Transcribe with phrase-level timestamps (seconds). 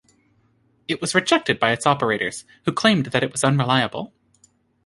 [0.87, 4.11] It was rejected by its operators, who claimed that it was unreliable.